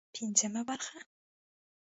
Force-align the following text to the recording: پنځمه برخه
پنځمه 0.15 0.61
برخه 0.69 0.97